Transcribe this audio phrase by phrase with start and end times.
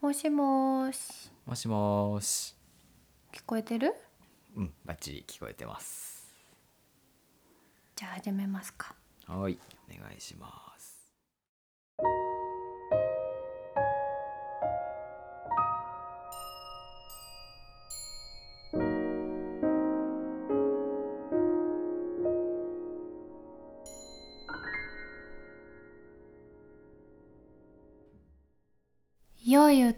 [0.00, 2.54] もしもーしもしもーし。
[3.32, 3.92] 聞こえてる？
[4.56, 6.36] うん、バッチリ聞こえてます。
[7.96, 8.94] じゃあ始めますか
[9.26, 9.58] はい、
[9.90, 10.72] お願いしま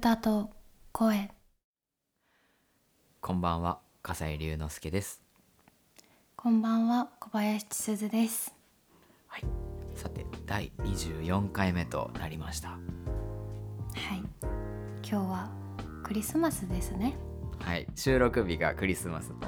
[0.01, 0.49] 歌と
[0.93, 1.31] 声
[3.21, 5.21] こんばんは、笠井龍之介です。
[6.37, 8.55] こんばんは小林千鈴です
[9.27, 9.45] はい。
[9.95, 12.71] さて、第24回目となりました。
[12.71, 12.81] はい
[15.03, 15.51] 今日は
[16.03, 17.15] クリスマスですね
[17.59, 19.41] はい、収録日がクリスマスの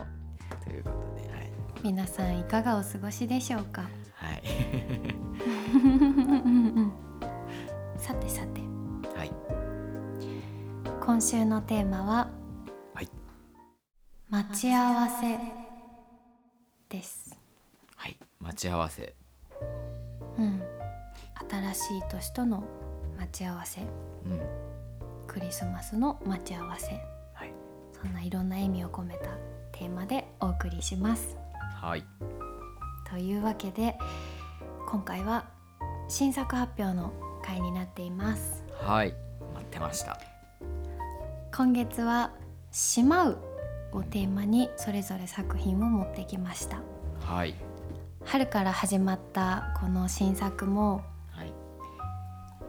[0.66, 1.50] ということで、はい。
[1.82, 3.88] 皆さんいかがお過ごしでしょうか？
[4.16, 4.42] はい。
[11.04, 12.28] 今週のテーマは
[12.94, 13.08] はい。
[14.30, 15.36] 待ち合わせ
[16.88, 17.36] です
[17.96, 18.16] はい。
[18.38, 19.12] 待ち合わせ。
[20.38, 20.62] うん
[21.50, 22.62] 新しい年との
[23.18, 23.84] 待ち合わせう
[24.28, 24.40] ん。
[25.26, 26.86] クリスマスの待ち合わせ
[27.34, 27.52] はい。
[28.00, 29.30] そんないろんな意味を込めた
[29.72, 31.36] テーマでお送りします
[31.80, 32.04] はい。
[33.10, 33.98] というわけで
[34.88, 35.46] 今回は
[36.08, 37.12] 新作発表の
[37.44, 39.12] 回になっていますはい。
[39.52, 40.31] 待ってました。
[41.54, 42.32] 今月は
[42.72, 43.38] 「しまう」
[43.92, 46.80] をテーマにそれぞれ作品を持ってきました
[47.20, 47.54] はい。
[48.24, 51.52] 春から始まったこの新作もはい。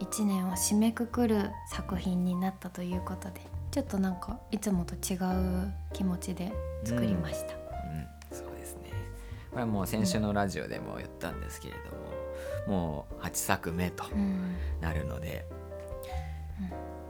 [0.02, 3.40] 1年を締めくくる作品になったということで
[3.72, 6.52] ちょっとなんかいつもと違う気持ちで
[6.84, 8.92] 作りました、うん、そうですね。
[9.52, 11.75] これはもう先週のラジオでも言ったんですけれ
[12.68, 15.45] ども、もう8作目とうんなるので、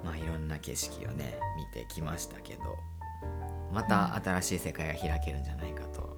[0.04, 2.62] まあいろんな景色をね見てきましたけど、
[3.72, 6.18] また新しい世界が開けるんじゃないかと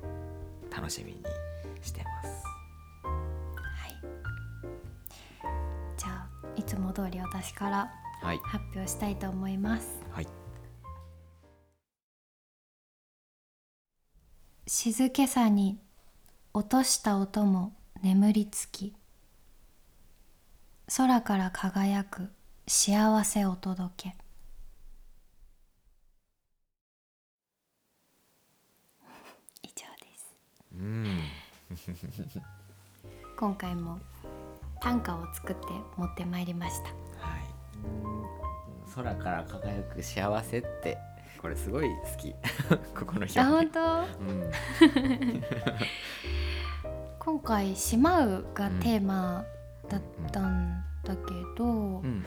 [0.76, 1.24] 楽しみに
[1.82, 2.44] してます。
[3.04, 3.96] はい。
[5.98, 7.92] じゃあいつも通り私から
[8.22, 8.40] はい。
[8.44, 10.04] 発表したいと思います。
[10.12, 10.28] はい。
[14.68, 15.80] 静けさに
[16.54, 18.96] 落とした音も眠りつき
[20.98, 22.30] 空から輝く
[22.68, 24.16] 幸せお届け
[29.64, 30.36] 以上です
[30.74, 31.20] うん
[33.38, 34.00] 今回も
[34.82, 35.62] 短歌を作って
[35.98, 36.86] 持ってまいりました
[37.26, 37.46] はい。
[38.96, 40.98] 空から輝く幸せって
[41.42, 42.34] これすごい好き。
[42.98, 43.74] ここの表あ本現。
[43.74, 43.80] 当？
[44.20, 44.52] うん
[47.20, 49.44] 今回「しまう」がテーマ
[49.90, 50.02] だっ
[50.32, 52.26] たんだけど、うんうん。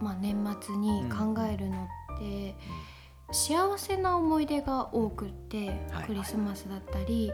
[0.00, 2.54] まあ、年末に考えるのって、
[3.32, 7.30] 幸せな思い出が多くって、はいクリスマスだったり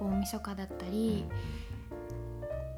[0.00, 0.16] うんうん。
[0.16, 1.24] 大晦日だったり、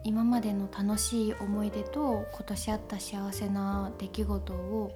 [0.06, 4.92] 今までの楽しい思い出と今年あった幸せな出来事を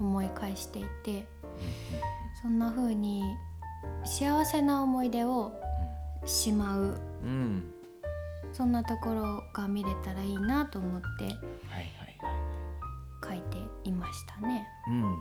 [0.00, 1.26] 思い返していて
[2.42, 3.22] そんな風に
[4.04, 5.52] 幸せな思い出を
[6.26, 6.98] しまう
[8.54, 11.36] そんなところが見れたらいいなと思って
[13.22, 14.66] 書いていましたね。
[14.88, 15.20] うん。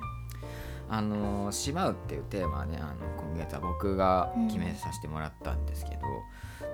[0.88, 6.02] あの「しまう」っていうテーマはねあの今月は僕が決めさせてもらったんですけど、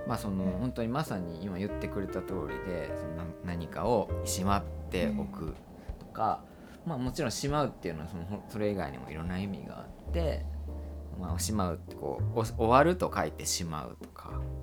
[0.05, 5.55] まあその本当にまさに今言ってくれた通りでそのな何かをしまっておく
[5.99, 6.43] とか、
[6.85, 10.45] まあもちろん「しまう」っていうのはそのほそれ以外にもいろんな意味があって
[11.17, 14.31] 「まあ、しまう」ってこうお終わると書いて「しまう」とか「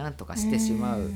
[0.00, 1.10] なんとかしてしまう」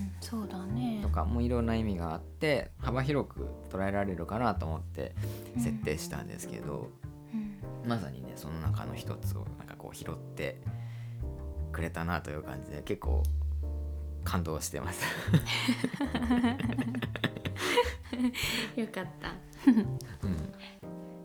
[1.03, 5.15] とかもいろんな意味があって幅広く捉えられるかなと思って
[5.57, 6.91] 設定したんですけど、
[7.33, 7.57] うん。
[7.89, 10.61] まさにねその中の一つをなんかこう拾って
[11.73, 13.23] くれたなという感じで結構
[14.23, 15.03] 感動してます。
[18.77, 19.35] よかった。
[19.67, 19.99] うん、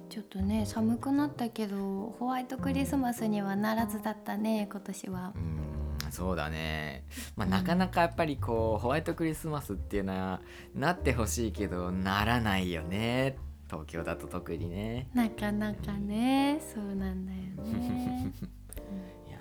[0.10, 5.34] ちょっとね寒くなったけどホワイトクリスマスにはならずだったね今年は。
[5.36, 5.40] う。
[5.40, 5.69] ん
[6.12, 10.42] そうだね、まあ、なかなかやっぱりこうホワイトクリスマスっていうのは
[10.76, 13.38] なってほしいけどならないよね。
[13.70, 15.10] 東京だと特にね。
[15.14, 16.60] なかなかね。
[16.74, 17.38] そうなんだよ
[17.72, 18.34] ね。
[19.30, 19.40] いや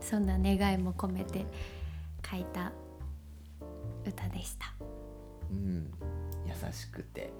[0.00, 1.46] そんな願いも込めて
[2.28, 2.72] 書いた
[4.04, 4.74] 歌でした。
[5.50, 5.90] ーうん。
[6.46, 7.32] 優しくて。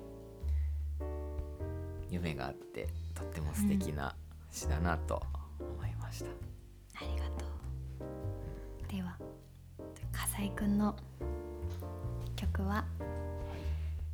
[2.13, 4.15] 夢があってとっても素敵な
[4.51, 5.23] 詩だなと
[5.59, 6.31] 思いました。
[6.31, 7.42] ありがとう
[8.93, 9.17] では
[10.13, 10.95] 笠井くんの
[12.37, 12.85] 曲は？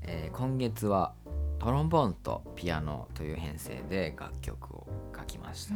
[0.02, 1.14] えー今月は
[1.58, 4.86] トロンボーンとピアノという編成で楽曲を
[5.16, 5.74] 書きました。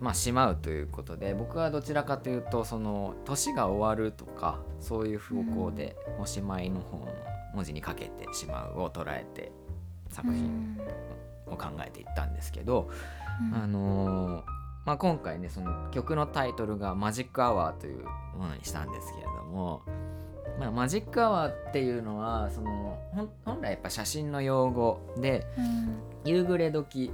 [0.00, 7.06] まあ、しまうということで僕はどちらかというとその年が終わるとかそういう方向でおしまいの方の
[7.54, 9.52] 文字にかけてしまうを捉えて
[10.08, 10.76] 作品
[11.46, 12.90] を考えていったんですけど、
[13.54, 14.57] あのー
[14.88, 18.06] まあ、今回ねその曲のタイトルが「マジックアワー」という
[18.38, 19.82] ものにしたんですけれども、
[20.58, 22.98] まあ、マジックアワーっていうのはその
[23.44, 25.46] 本来やっぱ写真の用語で、
[26.24, 27.12] 夕暮れ時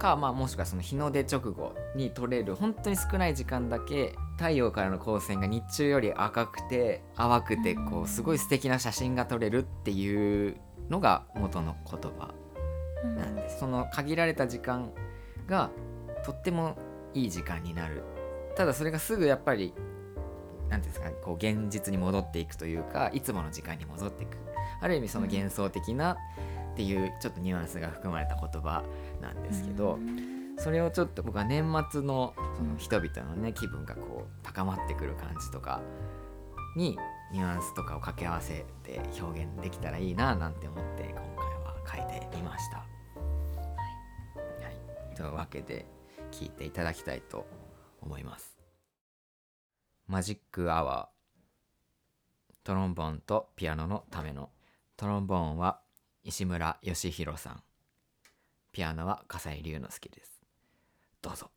[0.00, 10.56] か、まあ、もしくはその日の出直後に撮れる本当に少ない時間だけ太陽からの光線が日中より赤くて淡くてこうすごい素敵な写真が撮れるっていう
[10.90, 12.34] のが元の言葉
[13.04, 13.60] なんです。
[13.60, 14.90] その限られた時間
[15.46, 15.70] が
[16.24, 16.76] とっても
[17.14, 18.02] いい時間になる。
[18.56, 19.72] ただそれがすぐやっぱり
[20.68, 24.36] 何ていうんですかこう現実に戻っていくというかいつもの時間に戻っていく。
[24.80, 26.16] ある意味その幻想的なっ
[26.76, 28.84] ていうちょっとニュアンスが含まれた言葉
[29.20, 29.98] なんですけど、
[30.58, 35.80] それをちょっと僕は年末のその人々のね気分がこう高まってくる感じとか
[36.76, 36.98] に
[37.32, 41.24] ニュアンスとかを掛け合わせて表現できたらいいななんて思って今回
[41.64, 42.78] は書いてみました。
[42.78, 42.84] は
[45.12, 45.86] い、というわけで
[46.38, 47.48] 聞いていただきたいと
[48.00, 48.56] 思います。
[50.06, 54.50] マジックアワートロンボーンとピアノのための。
[54.96, 55.80] トロンボーンは
[56.22, 57.62] 石村義弘さん。
[58.70, 60.40] ピアノは笠井龍之介です。
[61.20, 61.50] どうぞ。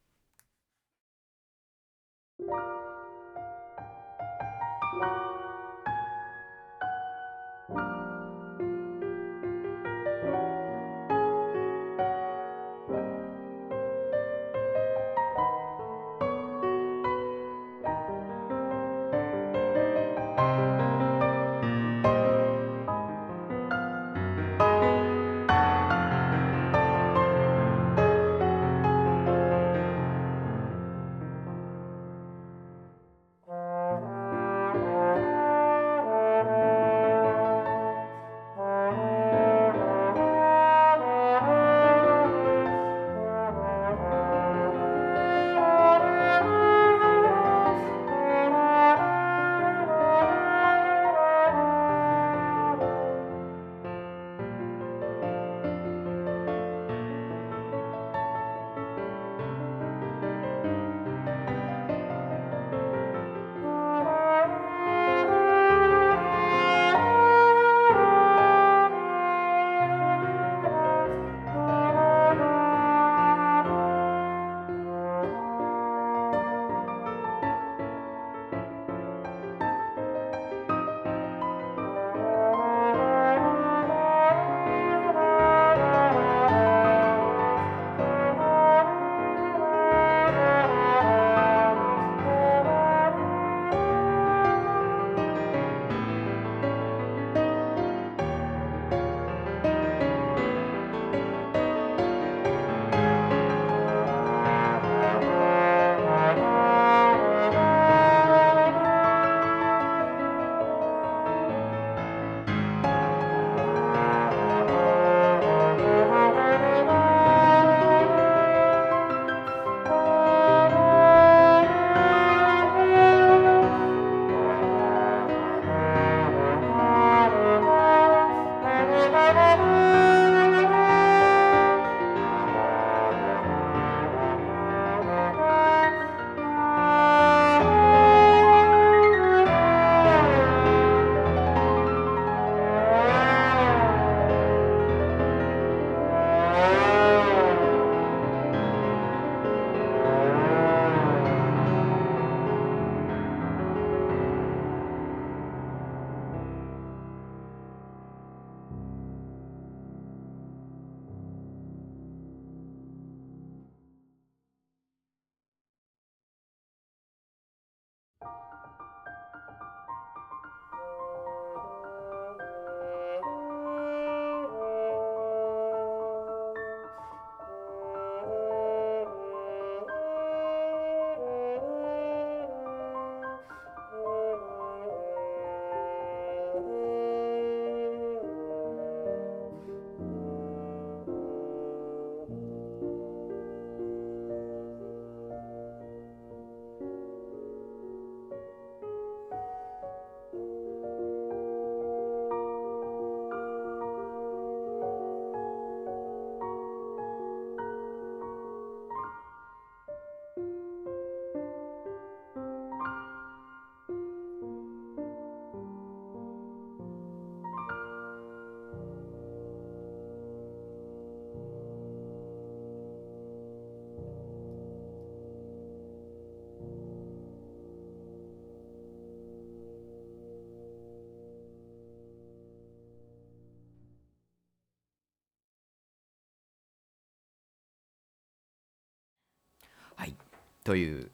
[240.64, 241.10] という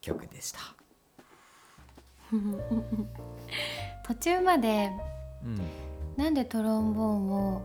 [0.00, 0.60] 曲でした。
[4.04, 4.90] 途中まで
[5.44, 5.60] うん。
[6.16, 7.62] なんでトロンボーンを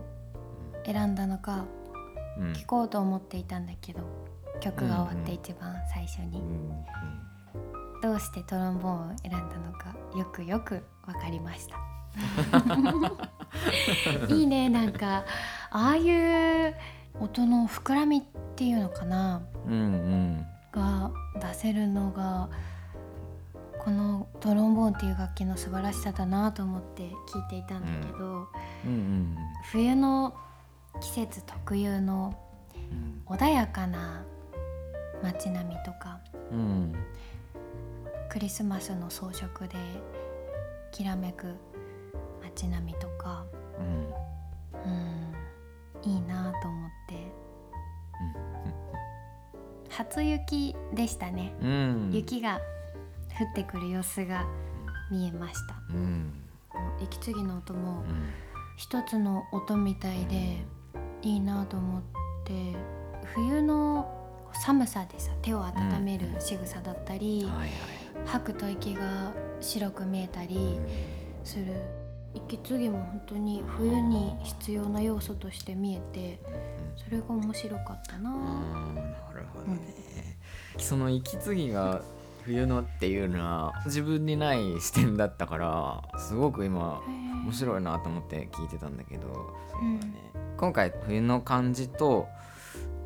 [0.84, 1.64] 選んだのか
[2.38, 2.52] うん。
[2.52, 4.00] 聞こうと思っていたんだけど
[4.60, 6.40] 曲が終わってうん一番最初に。
[6.40, 6.84] うん
[8.00, 11.76] どうしてトロンボーンを選んだのかよくよく分かりました。
[14.32, 15.24] いいねなんか
[15.70, 16.74] ああいう
[17.20, 18.22] 音の膨らみっ
[18.54, 19.42] ていうのかな。
[19.66, 20.46] うんうん
[20.78, 22.48] が出せるのが
[23.78, 28.48] このトロンボーンっていう楽器の素晴らしさだなと思って聞いていたんだけど、
[28.84, 28.90] うん。
[28.90, 29.36] うん
[29.70, 30.34] 冬の
[31.00, 32.34] 季節特有の
[32.74, 34.24] うん穏やかな
[35.22, 36.20] 街並みとか
[36.52, 36.92] うん。
[38.28, 39.76] クリスマスの装飾で
[40.92, 41.54] きらめく
[42.42, 43.44] 街並みとか
[43.78, 44.90] うん。
[44.90, 46.12] うん。
[46.12, 47.37] いいなと思って
[49.98, 52.10] 初雪でしたね、うん。
[52.12, 52.60] 雪が
[53.36, 54.44] 降ってくる様子が
[55.10, 55.74] 見えました。
[55.92, 56.32] うん。
[57.02, 58.30] 息継ぎの音もうん。
[58.76, 60.58] 一つの音みたいで
[61.22, 62.02] いいなと思っ
[62.44, 62.76] て
[63.34, 64.08] 冬の
[64.52, 67.68] 寒さでさ手を温める仕草だったり、はいはい
[68.26, 70.78] 吐くと息が白く見えたり
[71.42, 71.64] する。
[72.34, 76.38] 息継ぎも本当に冬に必要な要素として見えて
[77.04, 79.02] それが面白かったな、うんな
[79.34, 79.80] るほどね、
[80.78, 82.02] その息継ぎが
[82.42, 87.02] 冬のっていうのは自分にない視点だったからすごく今
[87.44, 90.14] 面白いなと思って聞いてたんだけどそうだね、
[90.56, 92.28] 今回冬の感じと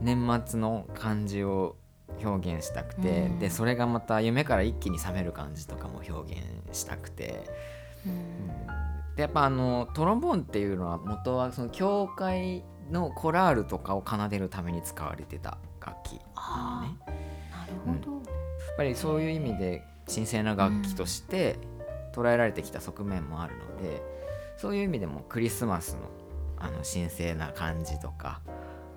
[0.00, 1.76] 年末の感じを
[2.22, 3.38] 表現したくて、うん。
[3.38, 6.42] でそれがまた夢から一気に覚める感じとかも表現
[6.76, 7.44] したくて、
[8.06, 9.16] うん。
[9.16, 16.22] でやっぱあのトロンボーンっていうのは元はその教会のコラールとかを奏でるために使われてた楽器なね。
[16.36, 16.84] あ
[17.50, 18.22] なるほど、やっ
[18.76, 19.82] ぱりそういう意味で
[20.12, 21.58] 神聖な楽器として
[22.12, 24.02] 捉えられてきた側面もあるので、
[24.58, 26.00] そういう意味でもクリスマスの
[26.58, 28.40] あの神聖な感じとか、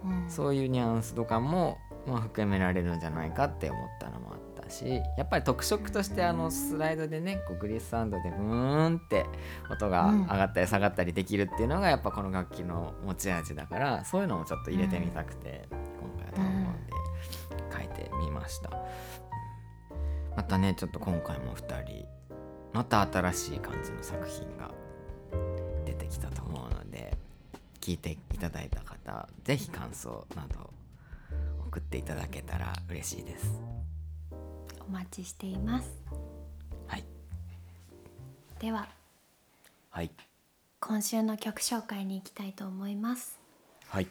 [0.04, 0.30] うん。
[0.30, 4.86] そういうニュアンスとかも、まあ、含められるんじゃないかって思ったのもあったし
[5.18, 9.26] やっぱり特色としてあのスライドでねこうグリスサウンドでブーンって
[9.72, 18.72] 音が上がったり下がったりできるっていうのがやっぱこの楽器の持ち味だからそういうのもちょっと入れてみたくて、今回はトロンボーンで書いてみました。
[20.36, 22.06] またねちょっと今回も2人
[22.74, 24.72] また新しい感じの作品が
[25.86, 27.18] 出てきたと思うので
[27.80, 30.70] 聞いていただいた方ぜひ感想など
[31.68, 33.62] 送っていただけたら嬉しいです
[34.88, 35.90] お待ちしています。
[36.88, 37.04] はい。
[38.60, 38.88] では
[39.90, 40.12] はい。
[40.80, 43.40] 今週の曲紹介に行きたいと思います。
[43.88, 44.08] はい。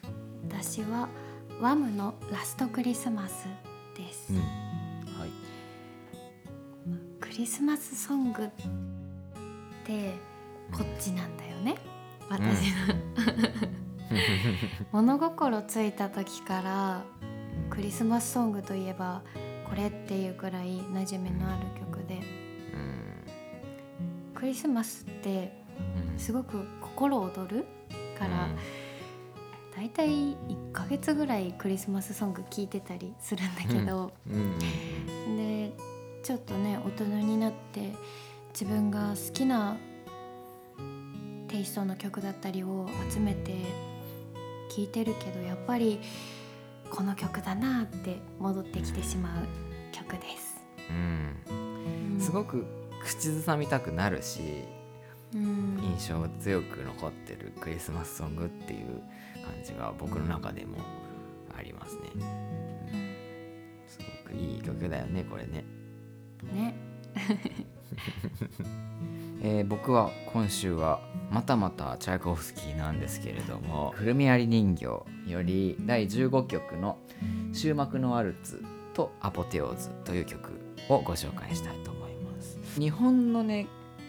[0.49, 1.09] 私は
[1.61, 3.47] ワムのラストクリスマス
[3.97, 4.39] です、うん。
[4.39, 5.31] はい。
[7.21, 8.49] クリスマスソングっ
[9.85, 10.15] て
[10.73, 11.77] こっちなんだよね。
[12.29, 12.95] 私の、
[14.91, 17.05] 物心ついた時から
[17.71, 19.23] クリスマスソングといえば
[19.69, 22.15] これっていうくらい馴染みのある曲で。
[22.15, 22.25] うん。
[24.35, 25.53] クリスマスって
[26.13, 27.67] うんすごく心躍る
[28.19, 28.49] から、
[29.77, 34.59] だいたい1ヶ月ぐらいクリスマスソング聴いてたりするんだけど、うん。
[35.37, 35.73] で
[36.23, 37.93] ちょっとね大人になって
[38.53, 39.77] 自分が好きな
[41.49, 43.53] テイストの曲だったりを集めて
[44.75, 46.01] 聴いてるけどやっぱり
[46.95, 49.47] この曲だなって戻ってきてしまう
[49.93, 50.63] 曲です。
[50.89, 51.37] うん
[52.15, 52.65] うんすごく
[53.03, 54.63] 口ずさみたくなるし
[55.35, 59.03] うん印象強く残ってるクリスマスソングっていう
[59.43, 60.79] 感じが僕の中でも
[61.59, 62.11] ありますね。
[63.89, 65.65] すごくいい曲だよねこれね。
[66.53, 66.77] ね
[69.43, 74.85] えー僕は今週はまたまたチャイコフスキーなんですけれども「くるみ割り人形」
[75.31, 76.99] より第15曲の
[77.53, 78.63] 「終幕のワルツ」
[78.95, 80.53] と「アポテオーズ」という曲
[80.89, 82.59] をご紹介したいと思います。
[82.81, 83.67] 日本のね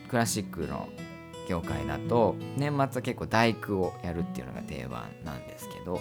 [0.07, 0.87] クラシックの
[1.49, 5.99] 業界だと年末は結構大工をやるっていうのが定番なんですけど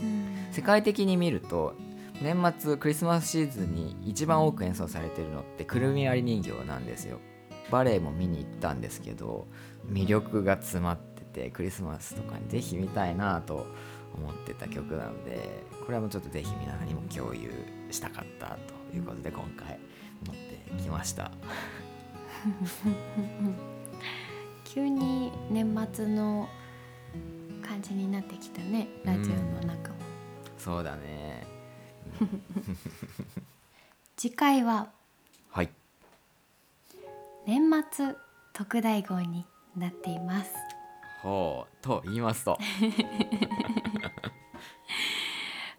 [0.00, 0.26] うん。
[0.52, 1.74] 世界的に見ると
[2.22, 7.18] 年末クリスマスシーズンに一番多く演奏されてるのってくるみ割り人形なんですよ。
[7.70, 9.48] バレエも見に行ったんですけど
[9.90, 13.66] 魅力が詰まっててクリスマスとかにぜひ見たいなと
[14.14, 17.50] 思ってた曲なのでこれはもうちょっとぜひ皆さんにも共有
[17.90, 18.56] したかった
[18.90, 19.78] ということで今回
[20.26, 21.30] 持ってきました。
[24.64, 26.48] 急に年末の
[27.62, 29.96] 感じになってきたねラジオの中も、
[30.58, 31.55] そうだね
[34.16, 34.88] 次回は。
[35.50, 35.70] はい。
[37.46, 38.14] 年末
[38.52, 39.44] 特大号に
[39.76, 40.52] なっています。
[41.22, 42.58] ほうと言いますと。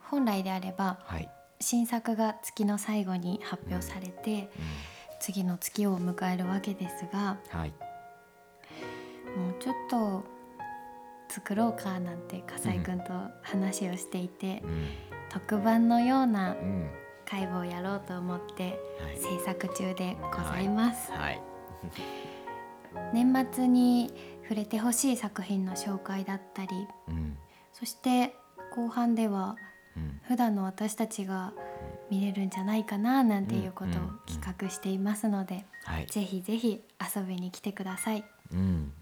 [0.09, 1.29] 本来であればはい、
[1.59, 4.47] 新作が月の最後に発表されて、う
[5.19, 7.73] 次の月を迎えるわけですがん、はい。
[9.35, 10.23] もうちょっと
[11.29, 14.87] 作ろうかなんて笠井君と話をしていて、うん
[15.39, 16.89] 特番のようなうん。
[17.29, 19.17] 会をやろうと思ってはい。
[19.17, 21.41] 制作中でございます、はい。
[23.13, 24.13] 年末に
[24.43, 27.37] 触れてほしい作品の紹介だったりうん。
[27.73, 28.33] そして
[28.73, 29.57] 後半では
[29.95, 30.19] うん。
[30.23, 31.53] 普段の私たちが
[32.09, 36.07] 見れるんじゃないかななんていうことを企画していますので、はい。
[36.07, 36.81] ぜひぜひ
[37.15, 38.23] 遊びに来てください。
[38.51, 38.93] うん。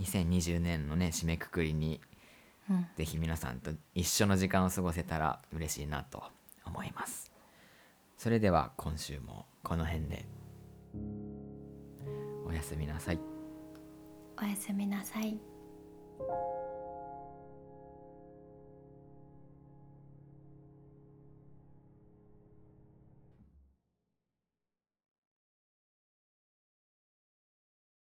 [0.00, 2.00] 2020年のね締めくくりに
[2.70, 6.22] うん、ぜひ皆さんと一緒の時間を過ごせたら嬉しいなと
[6.64, 7.30] 思います。
[8.16, 10.24] それでは今週もこの辺で。
[12.46, 13.18] おやすみなさい。
[14.40, 15.38] おやすみなさい。「